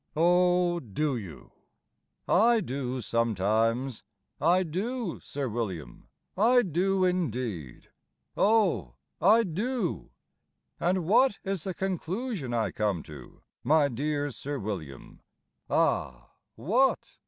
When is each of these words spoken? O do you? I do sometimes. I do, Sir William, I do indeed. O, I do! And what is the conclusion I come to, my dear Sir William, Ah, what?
O 0.15 0.79
do 0.79 1.15
you? 1.15 1.51
I 2.27 2.59
do 2.59 3.01
sometimes. 3.01 4.01
I 4.41 4.63
do, 4.63 5.19
Sir 5.21 5.47
William, 5.47 6.07
I 6.35 6.63
do 6.63 7.05
indeed. 7.05 7.89
O, 8.35 8.95
I 9.21 9.43
do! 9.43 10.09
And 10.79 11.05
what 11.05 11.37
is 11.43 11.65
the 11.65 11.75
conclusion 11.75 12.51
I 12.51 12.71
come 12.71 13.03
to, 13.03 13.43
my 13.63 13.89
dear 13.89 14.31
Sir 14.31 14.57
William, 14.57 15.19
Ah, 15.69 16.31
what? 16.55 17.19